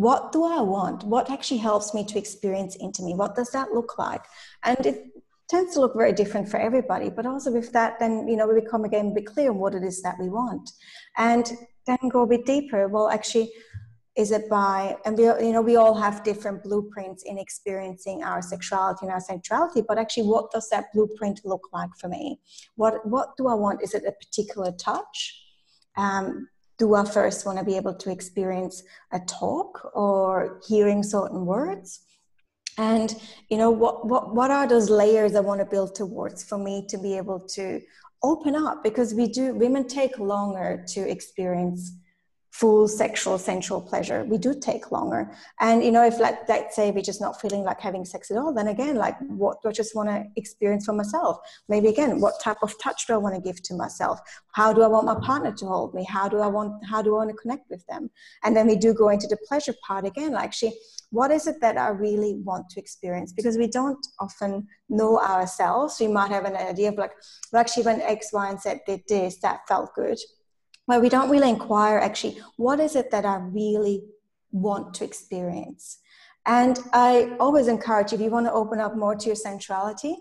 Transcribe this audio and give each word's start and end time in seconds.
what 0.00 0.32
do 0.32 0.44
I 0.44 0.62
want? 0.62 1.04
What 1.04 1.30
actually 1.30 1.58
helps 1.58 1.92
me 1.92 2.04
to 2.06 2.18
experience 2.18 2.74
intimacy? 2.80 3.14
What 3.14 3.34
does 3.34 3.50
that 3.50 3.72
look 3.72 3.98
like? 3.98 4.24
And 4.64 4.86
it 4.86 5.04
tends 5.50 5.74
to 5.74 5.80
look 5.80 5.94
very 5.94 6.14
different 6.14 6.48
for 6.48 6.58
everybody. 6.58 7.10
But 7.10 7.26
also 7.26 7.52
with 7.52 7.70
that, 7.72 7.98
then 8.00 8.26
you 8.26 8.36
know 8.36 8.46
we 8.46 8.60
become 8.62 8.84
again 8.84 9.08
a 9.08 9.14
bit 9.14 9.26
clear 9.26 9.50
on 9.50 9.58
what 9.58 9.74
it 9.74 9.84
is 9.84 10.00
that 10.02 10.16
we 10.18 10.30
want, 10.30 10.70
and 11.18 11.52
then 11.86 11.98
go 12.08 12.22
a 12.22 12.26
bit 12.26 12.46
deeper. 12.46 12.88
Well, 12.88 13.10
actually, 13.10 13.52
is 14.16 14.30
it 14.32 14.48
by 14.48 14.96
and 15.04 15.18
we 15.18 15.24
you 15.24 15.52
know 15.52 15.60
we 15.60 15.76
all 15.76 15.94
have 15.94 16.24
different 16.24 16.62
blueprints 16.62 17.22
in 17.24 17.36
experiencing 17.38 18.22
our 18.22 18.40
sexuality 18.40 19.04
and 19.04 19.12
our 19.12 19.20
sensuality 19.20 19.82
but 19.86 19.98
actually 19.98 20.26
what 20.32 20.50
does 20.50 20.68
that 20.68 20.86
blueprint 20.92 21.40
look 21.44 21.68
like 21.72 21.90
for 22.00 22.08
me 22.08 22.40
what 22.74 22.94
what 23.06 23.36
do 23.36 23.46
i 23.46 23.54
want 23.54 23.80
is 23.82 23.94
it 23.94 24.02
a 24.04 24.12
particular 24.24 24.72
touch 24.72 25.18
um, 25.96 26.48
do 26.80 26.94
I 26.94 27.04
first 27.04 27.44
want 27.44 27.58
to 27.58 27.64
be 27.64 27.76
able 27.76 27.94
to 27.94 28.10
experience 28.10 28.82
a 29.12 29.20
talk 29.20 29.92
or 29.94 30.60
hearing 30.66 31.02
certain 31.02 31.44
words? 31.44 32.00
And 32.78 33.14
you 33.50 33.58
know 33.58 33.70
what 33.70 34.06
what 34.06 34.34
what 34.34 34.50
are 34.50 34.66
those 34.66 34.88
layers 34.88 35.34
I 35.34 35.40
want 35.40 35.60
to 35.60 35.66
build 35.66 35.94
towards 35.94 36.42
for 36.42 36.56
me 36.56 36.86
to 36.88 36.96
be 36.96 37.18
able 37.18 37.40
to 37.56 37.80
open 38.22 38.54
up 38.56 38.82
because 38.82 39.12
we 39.12 39.26
do 39.28 39.54
women 39.54 39.86
take 39.86 40.18
longer 40.18 40.84
to 40.94 41.00
experience 41.16 41.92
full 42.50 42.88
sexual 42.88 43.38
sensual 43.38 43.80
pleasure. 43.80 44.24
We 44.24 44.36
do 44.36 44.54
take 44.58 44.90
longer. 44.90 45.30
And 45.60 45.84
you 45.84 45.92
know 45.92 46.04
if 46.04 46.18
like 46.18 46.48
let's 46.48 46.74
say 46.74 46.90
we're 46.90 47.02
just 47.02 47.20
not 47.20 47.40
feeling 47.40 47.62
like 47.62 47.80
having 47.80 48.04
sex 48.04 48.30
at 48.30 48.36
all 48.36 48.52
then 48.52 48.68
again 48.68 48.96
like 48.96 49.16
what 49.28 49.62
do 49.62 49.68
i 49.68 49.72
just 49.72 49.94
want 49.94 50.08
to 50.08 50.24
experience 50.36 50.86
for 50.86 50.92
myself? 50.92 51.38
Maybe 51.68 51.88
again 51.88 52.20
what 52.20 52.34
type 52.42 52.58
of 52.62 52.74
touch 52.82 53.06
do 53.06 53.14
i 53.14 53.16
want 53.16 53.36
to 53.36 53.40
give 53.40 53.62
to 53.62 53.74
myself? 53.74 54.18
How 54.52 54.72
do 54.72 54.82
i 54.82 54.88
want 54.88 55.06
my 55.06 55.18
partner 55.20 55.52
to 55.52 55.66
hold 55.66 55.94
me? 55.94 56.04
How 56.04 56.28
do 56.28 56.40
i 56.40 56.48
want 56.48 56.84
how 56.84 57.02
do 57.02 57.14
i 57.14 57.18
want 57.18 57.30
to 57.30 57.36
connect 57.36 57.70
with 57.70 57.86
them? 57.86 58.10
And 58.42 58.56
then 58.56 58.66
we 58.66 58.76
do 58.76 58.92
go 58.94 59.10
into 59.10 59.28
the 59.28 59.38
pleasure 59.48 59.74
part 59.86 60.04
again 60.04 60.32
like 60.32 60.44
actually 60.44 60.74
what 61.10 61.30
is 61.30 61.46
it 61.46 61.60
that 61.60 61.76
i 61.76 61.88
really 61.88 62.34
want 62.44 62.68
to 62.70 62.80
experience? 62.80 63.32
Because 63.32 63.56
we 63.58 63.68
don't 63.68 64.04
often 64.18 64.66
know 64.88 65.20
ourselves. 65.20 65.98
We 66.00 66.08
might 66.08 66.30
have 66.30 66.44
an 66.44 66.56
idea 66.56 66.88
of 66.88 66.96
like 66.96 67.12
well 67.52 67.60
actually 67.60 67.84
when 67.84 68.00
x 68.00 68.32
y 68.32 68.50
and 68.50 68.60
z 68.60 68.74
did 68.86 69.02
this 69.08 69.38
that 69.38 69.60
felt 69.68 69.94
good 69.94 70.18
where 70.90 70.98
we 70.98 71.08
don't 71.08 71.30
really 71.30 71.48
inquire 71.48 71.98
actually 71.98 72.36
what 72.56 72.80
is 72.80 72.96
it 72.96 73.12
that 73.12 73.24
I 73.24 73.36
really 73.36 74.02
want 74.50 74.92
to 74.94 75.04
experience. 75.04 75.98
And 76.46 76.80
I 76.92 77.36
always 77.38 77.68
encourage 77.68 78.12
if 78.12 78.20
you 78.20 78.28
want 78.28 78.46
to 78.46 78.52
open 78.52 78.80
up 78.80 78.96
more 78.96 79.14
to 79.14 79.26
your 79.26 79.36
sensuality, 79.36 80.16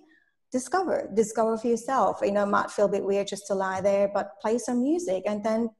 discover, 0.52 1.10
discover 1.16 1.58
for 1.58 1.66
yourself. 1.66 2.20
You 2.22 2.34
know, 2.34 2.44
it 2.44 2.54
might 2.58 2.70
feel 2.70 2.86
a 2.86 2.90
bit 2.90 3.04
weird 3.04 3.26
just 3.26 3.48
to 3.48 3.56
lie 3.56 3.82
there, 3.82 4.12
but 4.14 4.40
play 4.44 4.60
some 4.60 4.84
music 4.84 5.24
and 5.26 5.44
then 5.44 5.72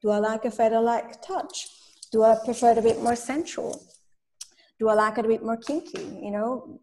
do 0.00 0.08
I 0.08 0.20
like 0.20 0.46
a 0.46 0.50
feather 0.50 0.80
like 0.80 1.20
touch? 1.20 1.68
Do 2.10 2.22
I 2.22 2.34
prefer 2.42 2.72
it 2.72 2.78
a 2.78 2.82
bit 2.82 3.02
more 3.02 3.16
sensual? 3.16 3.84
Do 4.78 4.88
I 4.88 4.94
like 4.94 5.18
it 5.18 5.26
a 5.26 5.28
bit 5.28 5.44
more 5.44 5.58
kinky? 5.58 6.18
You 6.22 6.30
know, 6.30 6.80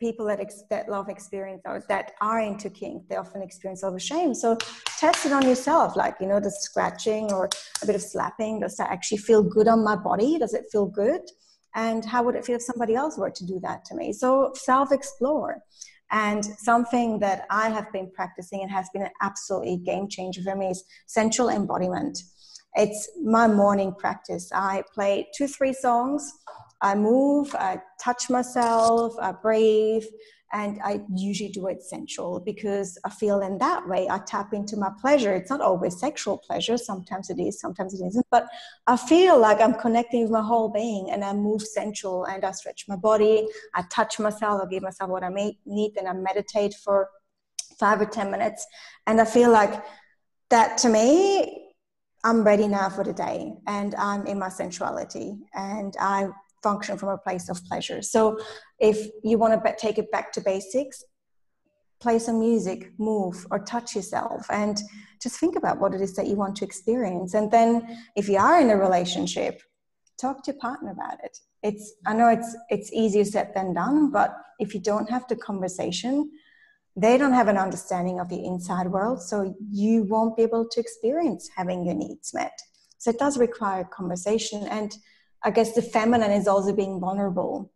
people 0.00 0.26
that, 0.26 0.40
ex- 0.40 0.64
that 0.70 0.88
love 0.88 1.08
experience 1.08 1.62
or 1.64 1.82
that 1.88 2.12
are 2.20 2.40
into 2.40 2.68
kink, 2.70 3.08
they 3.08 3.16
often 3.16 3.42
experience 3.42 3.84
over 3.84 3.98
shame. 3.98 4.34
So 4.34 4.56
test 4.98 5.26
it 5.26 5.32
on 5.32 5.46
yourself, 5.46 5.96
like, 5.96 6.16
you 6.20 6.26
know, 6.26 6.40
the 6.40 6.50
scratching 6.50 7.32
or 7.32 7.48
a 7.82 7.86
bit 7.86 7.94
of 7.94 8.02
slapping. 8.02 8.60
Does 8.60 8.76
that 8.76 8.90
actually 8.90 9.18
feel 9.18 9.42
good 9.42 9.68
on 9.68 9.84
my 9.84 9.96
body? 9.96 10.38
Does 10.38 10.54
it 10.54 10.64
feel 10.70 10.86
good? 10.86 11.22
And 11.74 12.04
how 12.04 12.22
would 12.22 12.36
it 12.36 12.44
feel 12.44 12.56
if 12.56 12.62
somebody 12.62 12.94
else 12.94 13.18
were 13.18 13.30
to 13.30 13.46
do 13.46 13.58
that 13.62 13.84
to 13.86 13.96
me? 13.96 14.12
So 14.12 14.52
self 14.54 14.92
explore. 14.92 15.62
And 16.10 16.44
something 16.44 17.18
that 17.20 17.46
I 17.50 17.70
have 17.70 17.90
been 17.90 18.10
practicing 18.12 18.62
and 18.62 18.70
has 18.70 18.88
been 18.92 19.02
an 19.02 19.10
absolutely 19.22 19.78
game 19.78 20.08
changer 20.08 20.42
for 20.42 20.54
me 20.54 20.68
is 20.68 20.84
sensual 21.06 21.48
embodiment. 21.48 22.18
It's 22.74 23.08
my 23.24 23.48
morning 23.48 23.94
practice. 23.98 24.50
I 24.52 24.82
play 24.94 25.28
two, 25.36 25.48
three 25.48 25.72
songs 25.72 26.32
I 26.84 26.94
move, 26.94 27.54
I 27.54 27.80
touch 27.98 28.28
myself, 28.28 29.14
I 29.18 29.32
breathe, 29.32 30.04
and 30.52 30.78
I 30.84 31.00
usually 31.16 31.48
do 31.48 31.66
it 31.68 31.82
sensual 31.82 32.40
because 32.40 32.98
I 33.06 33.08
feel 33.08 33.40
in 33.40 33.56
that 33.56 33.88
way 33.88 34.06
I 34.10 34.18
tap 34.18 34.52
into 34.52 34.76
my 34.76 34.90
pleasure. 35.00 35.32
It's 35.32 35.48
not 35.48 35.62
always 35.62 35.98
sexual 35.98 36.36
pleasure, 36.36 36.76
sometimes 36.76 37.30
it 37.30 37.40
is, 37.40 37.58
sometimes 37.58 37.98
it 37.98 38.04
isn't, 38.04 38.26
but 38.30 38.46
I 38.86 38.98
feel 38.98 39.38
like 39.38 39.62
I'm 39.62 39.72
connecting 39.74 40.22
with 40.22 40.30
my 40.30 40.42
whole 40.42 40.68
being 40.68 41.10
and 41.10 41.24
I 41.24 41.32
move 41.32 41.62
sensual 41.62 42.26
and 42.26 42.44
I 42.44 42.50
stretch 42.50 42.84
my 42.86 42.96
body, 42.96 43.48
I 43.74 43.82
touch 43.90 44.18
myself, 44.18 44.60
I 44.62 44.68
give 44.68 44.82
myself 44.82 45.08
what 45.08 45.24
I 45.24 45.30
need, 45.30 45.96
and 45.96 46.06
I 46.06 46.12
meditate 46.12 46.74
for 46.74 47.08
five 47.80 47.98
or 48.02 48.06
10 48.06 48.30
minutes. 48.30 48.66
And 49.06 49.22
I 49.22 49.24
feel 49.24 49.50
like 49.50 49.82
that 50.50 50.76
to 50.78 50.90
me, 50.90 51.64
I'm 52.24 52.42
ready 52.42 52.68
now 52.68 52.88
for 52.90 53.04
the 53.04 53.12
day 53.12 53.54
and 53.66 53.94
I'm 53.96 54.26
in 54.26 54.38
my 54.38 54.48
sensuality 54.48 55.36
and 55.54 55.94
I 56.00 56.28
function 56.68 56.94
from 57.00 57.10
a 57.10 57.18
place 57.26 57.46
of 57.52 57.64
pleasure. 57.68 58.00
So 58.14 58.22
if 58.90 58.98
you 59.22 59.36
want 59.38 59.52
to 59.54 59.76
take 59.86 59.98
it 60.02 60.08
back 60.14 60.26
to 60.32 60.40
basics, 60.40 60.96
play 62.04 62.18
some 62.18 62.38
music, 62.50 62.80
move, 62.98 63.36
or 63.50 63.58
touch 63.74 63.88
yourself, 63.96 64.40
and 64.50 64.76
just 65.24 65.36
think 65.42 65.54
about 65.60 65.78
what 65.80 65.94
it 65.96 66.00
is 66.06 66.14
that 66.16 66.26
you 66.30 66.36
want 66.42 66.54
to 66.56 66.64
experience. 66.70 67.30
And 67.38 67.50
then 67.56 67.68
if 68.20 68.28
you 68.28 68.38
are 68.48 68.60
in 68.60 68.70
a 68.70 68.76
relationship, 68.86 69.54
talk 70.24 70.36
to 70.44 70.52
your 70.52 70.60
partner 70.60 70.90
about 70.98 71.18
it. 71.28 71.34
It's 71.68 71.86
I 72.10 72.12
know 72.18 72.28
it's 72.36 72.50
it's 72.74 72.90
easier 72.92 73.24
said 73.24 73.48
than 73.54 73.68
done, 73.82 74.10
but 74.18 74.30
if 74.64 74.68
you 74.74 74.80
don't 74.80 75.10
have 75.14 75.24
the 75.28 75.36
conversation, 75.36 76.14
they 77.04 77.14
don't 77.20 77.38
have 77.40 77.48
an 77.48 77.60
understanding 77.66 78.20
of 78.20 78.30
your 78.32 78.44
inside 78.52 78.88
world, 78.96 79.18
so 79.30 79.36
you 79.82 80.04
won't 80.12 80.36
be 80.36 80.44
able 80.48 80.64
to 80.72 80.80
experience 80.80 81.42
having 81.56 81.84
your 81.86 81.98
needs 82.04 82.32
met. 82.38 82.56
So 82.98 83.10
it 83.10 83.18
does 83.18 83.36
require 83.38 83.84
conversation 84.00 84.60
and 84.78 84.90
I 85.44 85.50
guess 85.50 85.72
the 85.72 85.82
feminine 85.82 86.32
is 86.32 86.48
also 86.48 86.74
being 86.74 86.98
vulnerable 86.98 87.70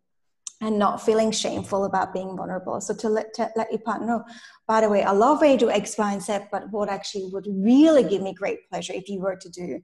and 0.61 0.79
not 0.79 1.01
feeling 1.01 1.31
shameful 1.31 1.85
about 1.85 2.13
being 2.13 2.37
vulnerable. 2.37 2.81
So 2.81 2.95
to 2.95 3.09
let, 3.09 3.35
to 3.35 3.51
let 3.55 3.71
your 3.71 3.81
partner 3.81 4.07
know, 4.07 4.25
by 4.67 4.81
the 4.81 4.89
way, 4.89 5.03
I 5.05 5.13
love 5.13 5.41
when 5.41 5.53
you 5.53 5.59
do 5.59 5.71
X, 5.71 5.97
Y, 5.97 6.13
and 6.13 6.23
Z, 6.23 6.39
but 6.51 6.71
what 6.71 6.89
actually 6.89 7.29
would 7.33 7.47
really 7.49 8.03
give 8.03 8.23
me 8.23 8.35
great 8.35 8.69
pleasure 8.69 8.93
if 8.93 9.09
you 9.09 9.21
were 9.21 9.37
to 9.37 9.49
do 9.49 9.83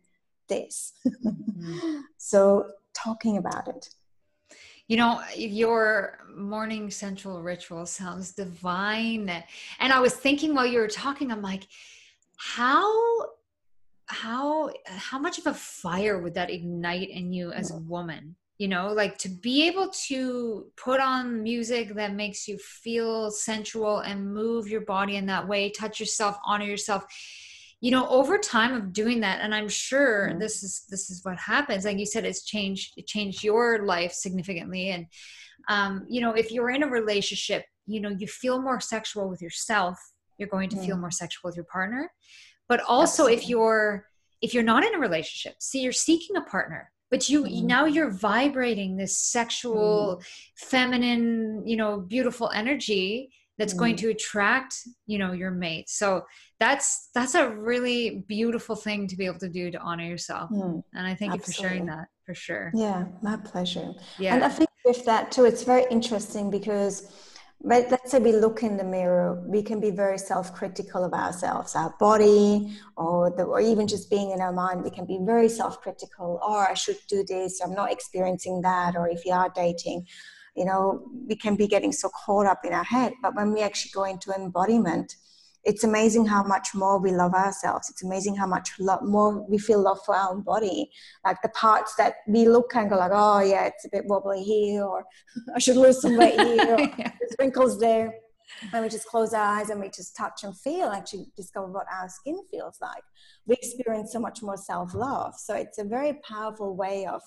this. 0.48 0.94
Mm-hmm. 1.06 2.00
so 2.18 2.66
talking 2.92 3.36
about 3.36 3.68
it. 3.68 3.88
You 4.88 4.98
know, 4.98 5.22
your 5.36 6.18
morning 6.34 6.90
sensual 6.90 7.42
ritual 7.42 7.86
sounds 7.86 8.32
divine. 8.32 9.30
And 9.78 9.92
I 9.92 10.00
was 10.00 10.14
thinking 10.14 10.54
while 10.54 10.66
you 10.66 10.78
were 10.78 10.88
talking, 10.88 11.30
I'm 11.30 11.40
like, 11.40 11.66
how 12.36 12.90
how 14.06 14.70
how 14.86 15.18
much 15.18 15.38
of 15.38 15.46
a 15.46 15.54
fire 15.54 16.20
would 16.20 16.34
that 16.34 16.50
ignite 16.50 17.08
in 17.08 17.32
you 17.32 17.52
as 17.52 17.70
a 17.70 17.78
woman 17.78 18.36
you 18.58 18.68
know 18.68 18.92
like 18.92 19.18
to 19.18 19.28
be 19.28 19.66
able 19.66 19.88
to 19.88 20.66
put 20.76 21.00
on 21.00 21.42
music 21.42 21.94
that 21.94 22.14
makes 22.14 22.46
you 22.46 22.58
feel 22.58 23.30
sensual 23.30 23.98
and 24.00 24.32
move 24.32 24.68
your 24.68 24.82
body 24.82 25.16
in 25.16 25.26
that 25.26 25.48
way 25.48 25.70
touch 25.70 25.98
yourself 25.98 26.36
honor 26.44 26.66
yourself 26.66 27.04
you 27.80 27.90
know 27.90 28.08
over 28.08 28.38
time 28.38 28.74
of 28.74 28.92
doing 28.92 29.20
that 29.20 29.40
and 29.40 29.54
i'm 29.54 29.68
sure 29.68 30.28
mm-hmm. 30.28 30.38
this 30.38 30.62
is 30.62 30.84
this 30.90 31.10
is 31.10 31.24
what 31.24 31.38
happens 31.38 31.84
like 31.84 31.98
you 31.98 32.06
said 32.06 32.24
it's 32.24 32.44
changed 32.44 32.92
it 32.96 33.06
changed 33.06 33.42
your 33.42 33.84
life 33.84 34.12
significantly 34.12 34.90
and 34.90 35.06
um 35.68 36.04
you 36.08 36.20
know 36.20 36.32
if 36.32 36.52
you're 36.52 36.70
in 36.70 36.82
a 36.82 36.88
relationship 36.88 37.64
you 37.86 38.00
know 38.00 38.10
you 38.10 38.26
feel 38.26 38.60
more 38.60 38.80
sexual 38.80 39.28
with 39.28 39.42
yourself 39.42 39.98
you're 40.38 40.48
going 40.48 40.68
to 40.68 40.76
mm-hmm. 40.76 40.86
feel 40.86 40.96
more 40.96 41.10
sexual 41.10 41.48
with 41.48 41.56
your 41.56 41.66
partner 41.66 42.10
but 42.68 42.80
also 42.88 43.24
Absolutely. 43.24 43.34
if 43.34 43.48
you're 43.48 44.06
if 44.42 44.54
you're 44.54 44.62
not 44.62 44.84
in 44.84 44.94
a 44.94 44.98
relationship 44.98 45.56
see 45.60 45.80
you're 45.80 45.92
seeking 45.92 46.36
a 46.36 46.42
partner 46.42 46.90
but 47.10 47.28
you 47.28 47.44
mm-hmm. 47.44 47.66
now 47.66 47.84
you're 47.84 48.10
vibrating 48.10 48.96
this 48.96 49.16
sexual 49.16 50.16
mm-hmm. 50.16 50.66
feminine 50.66 51.62
you 51.66 51.76
know 51.76 52.00
beautiful 52.00 52.50
energy 52.50 53.30
that's 53.58 53.72
mm-hmm. 53.72 53.80
going 53.80 53.96
to 53.96 54.10
attract 54.10 54.74
you 55.06 55.18
know 55.18 55.32
your 55.32 55.50
mate 55.50 55.88
so 55.88 56.22
that's 56.60 57.10
that's 57.14 57.34
a 57.34 57.48
really 57.48 58.24
beautiful 58.28 58.74
thing 58.76 59.06
to 59.06 59.16
be 59.16 59.26
able 59.26 59.38
to 59.38 59.48
do 59.48 59.70
to 59.70 59.78
honor 59.78 60.04
yourself 60.04 60.50
mm, 60.50 60.82
and 60.94 61.06
i 61.06 61.14
thank 61.14 61.32
Absolutely. 61.32 61.36
you 61.36 61.40
for 61.40 61.52
sharing 61.52 61.86
that 61.86 62.08
for 62.26 62.34
sure 62.34 62.70
yeah 62.74 63.04
my 63.22 63.36
pleasure 63.36 63.92
yeah 64.18 64.34
and 64.34 64.44
i 64.44 64.48
think 64.48 64.68
with 64.84 65.04
that 65.04 65.30
too 65.30 65.44
it's 65.44 65.62
very 65.62 65.84
interesting 65.90 66.50
because 66.50 67.12
but 67.66 67.90
let's 67.90 68.10
say 68.10 68.18
we 68.18 68.32
look 68.32 68.62
in 68.62 68.76
the 68.76 68.84
mirror, 68.84 69.42
we 69.46 69.62
can 69.62 69.80
be 69.80 69.90
very 69.90 70.18
self-critical 70.18 71.02
of 71.02 71.14
ourselves, 71.14 71.74
our 71.74 71.94
body, 71.98 72.76
or 72.96 73.30
the, 73.34 73.44
or 73.44 73.58
even 73.58 73.88
just 73.88 74.10
being 74.10 74.32
in 74.32 74.40
our 74.42 74.52
mind. 74.52 74.84
We 74.84 74.90
can 74.90 75.06
be 75.06 75.18
very 75.22 75.48
self-critical. 75.48 76.40
Or 76.42 76.66
oh, 76.66 76.66
I 76.70 76.74
should 76.74 76.98
do 77.08 77.24
this. 77.26 77.62
I'm 77.62 77.74
not 77.74 77.90
experiencing 77.90 78.60
that. 78.62 78.96
Or 78.96 79.08
if 79.08 79.24
you 79.24 79.32
are 79.32 79.50
dating, 79.54 80.06
you 80.54 80.66
know, 80.66 81.08
we 81.26 81.36
can 81.36 81.56
be 81.56 81.66
getting 81.66 81.90
so 81.90 82.10
caught 82.10 82.44
up 82.44 82.66
in 82.66 82.74
our 82.74 82.84
head. 82.84 83.14
But 83.22 83.34
when 83.34 83.54
we 83.54 83.62
actually 83.62 83.92
go 83.94 84.04
into 84.04 84.32
embodiment, 84.32 85.16
it's 85.64 85.84
amazing 85.84 86.26
how 86.26 86.42
much 86.42 86.74
more 86.74 86.98
we 86.98 87.10
love 87.10 87.32
ourselves. 87.32 87.88
It's 87.88 88.04
amazing 88.04 88.36
how 88.36 88.46
much 88.46 88.70
lo- 88.78 89.00
more 89.00 89.46
we 89.48 89.58
feel 89.58 89.80
love 89.80 89.98
for 90.04 90.14
our 90.14 90.30
own 90.30 90.42
body. 90.42 90.90
Like 91.24 91.40
the 91.42 91.48
parts 91.50 91.94
that 91.96 92.16
we 92.28 92.46
look 92.46 92.74
and 92.74 92.90
go 92.90 92.96
like, 92.96 93.12
oh 93.14 93.40
yeah, 93.40 93.64
it's 93.64 93.84
a 93.86 93.88
bit 93.90 94.04
wobbly 94.06 94.42
here, 94.42 94.84
or 94.84 95.04
I 95.54 95.58
should 95.58 95.76
lose 95.76 96.02
some 96.02 96.16
weight 96.16 96.38
here, 96.38 96.92
yeah. 96.98 97.12
Wrinkles 97.38 97.78
there. 97.78 98.14
And 98.72 98.84
we 98.84 98.90
just 98.90 99.06
close 99.06 99.32
our 99.32 99.58
eyes 99.58 99.70
and 99.70 99.80
we 99.80 99.88
just 99.88 100.14
touch 100.14 100.44
and 100.44 100.56
feel, 100.56 100.88
actually 100.88 101.26
discover 101.34 101.66
what 101.66 101.86
our 101.90 102.08
skin 102.10 102.38
feels 102.50 102.76
like. 102.80 103.02
We 103.46 103.54
experience 103.54 104.12
so 104.12 104.20
much 104.20 104.42
more 104.42 104.58
self-love. 104.58 105.34
So 105.36 105.54
it's 105.54 105.78
a 105.78 105.84
very 105.84 106.20
powerful 106.28 106.76
way 106.76 107.06
of 107.06 107.22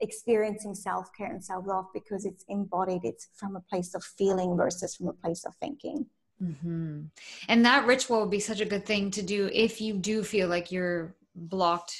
experiencing 0.00 0.74
self-care 0.74 1.30
and 1.30 1.44
self-love 1.44 1.86
because 1.92 2.24
it's 2.24 2.44
embodied 2.48 3.04
it's 3.04 3.28
from 3.34 3.56
a 3.56 3.60
place 3.60 3.94
of 3.94 4.02
feeling 4.02 4.56
versus 4.56 4.94
from 4.96 5.08
a 5.08 5.12
place 5.12 5.44
of 5.44 5.54
thinking 5.56 6.04
mm-hmm. 6.42 7.02
and 7.48 7.64
that 7.64 7.86
ritual 7.86 8.20
would 8.20 8.30
be 8.30 8.40
such 8.40 8.60
a 8.60 8.64
good 8.64 8.84
thing 8.84 9.10
to 9.10 9.22
do 9.22 9.48
if 9.52 9.80
you 9.80 9.94
do 9.94 10.22
feel 10.22 10.48
like 10.48 10.72
you're 10.72 11.14
blocked 11.34 11.94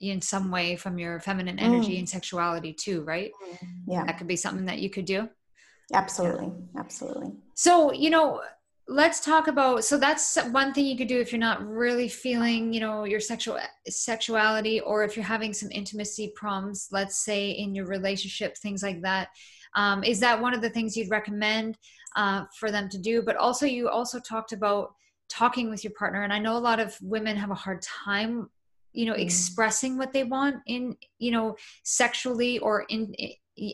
in 0.00 0.20
some 0.20 0.50
way 0.50 0.76
from 0.76 0.98
your 0.98 1.18
feminine 1.20 1.58
energy 1.58 1.96
mm. 1.96 1.98
and 2.00 2.08
sexuality 2.08 2.72
too 2.72 3.02
right 3.02 3.32
yeah 3.86 4.04
that 4.04 4.18
could 4.18 4.28
be 4.28 4.36
something 4.36 4.66
that 4.66 4.78
you 4.78 4.88
could 4.88 5.04
do 5.04 5.28
absolutely 5.94 6.52
absolutely. 6.76 7.32
So 7.54 7.92
you 7.92 8.10
know 8.10 8.42
let's 8.90 9.20
talk 9.20 9.48
about 9.48 9.84
so 9.84 9.98
that's 9.98 10.36
one 10.50 10.72
thing 10.72 10.86
you 10.86 10.96
could 10.96 11.08
do 11.08 11.20
if 11.20 11.30
you're 11.30 11.38
not 11.38 11.66
really 11.66 12.08
feeling 12.08 12.72
you 12.72 12.80
know 12.80 13.04
your 13.04 13.20
sexual 13.20 13.58
sexuality 13.86 14.80
or 14.80 15.04
if 15.04 15.14
you're 15.14 15.24
having 15.24 15.52
some 15.52 15.70
intimacy 15.70 16.32
problems 16.34 16.88
let's 16.90 17.22
say 17.22 17.50
in 17.50 17.74
your 17.74 17.86
relationship 17.86 18.56
things 18.56 18.82
like 18.82 19.02
that. 19.02 19.28
Um, 19.76 20.02
is 20.02 20.18
that 20.20 20.40
one 20.40 20.54
of 20.54 20.62
the 20.62 20.70
things 20.70 20.96
you'd 20.96 21.10
recommend 21.10 21.76
uh, 22.16 22.44
for 22.58 22.70
them 22.70 22.88
to 22.88 22.98
do? 22.98 23.20
But 23.20 23.36
also 23.36 23.66
you 23.66 23.90
also 23.90 24.18
talked 24.18 24.52
about 24.52 24.94
talking 25.28 25.70
with 25.70 25.84
your 25.84 25.92
partner 25.92 26.22
and 26.22 26.32
i 26.32 26.38
know 26.38 26.56
a 26.56 26.58
lot 26.58 26.80
of 26.80 26.96
women 27.02 27.36
have 27.36 27.50
a 27.50 27.54
hard 27.54 27.82
time 27.82 28.48
you 28.92 29.06
know 29.06 29.14
mm. 29.14 29.20
expressing 29.20 29.98
what 29.98 30.12
they 30.12 30.24
want 30.24 30.56
in 30.66 30.96
you 31.18 31.30
know 31.30 31.56
sexually 31.84 32.58
or 32.60 32.82
in 32.88 33.14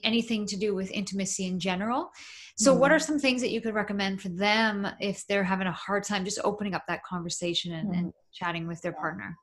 anything 0.03 0.47
to 0.47 0.57
do 0.57 0.75
with 0.75 0.91
intimacy 0.91 1.47
in 1.47 1.59
general. 1.59 2.11
So, 2.57 2.75
mm 2.75 2.79
what 2.79 2.93
are 2.93 2.97
mm-hmm. 2.97 3.05
some 3.05 3.19
things 3.19 3.41
that 3.41 3.51
you 3.51 3.61
could 3.61 3.75
recommend 3.75 4.21
for 4.21 4.29
them 4.29 4.87
if 5.01 5.27
they're 5.27 5.45
having 5.45 5.67
a 5.67 5.73
hard 5.73 6.05
time 6.05 6.25
just 6.25 6.41
opening 6.45 6.75
up 6.75 6.85
that 6.89 7.03
conversation 7.05 7.73
and, 7.73 7.91
mm 7.91 7.99
and 7.99 8.13
chatting 8.33 8.67
with 8.67 8.81
their 8.83 8.93
partner? 8.93 9.37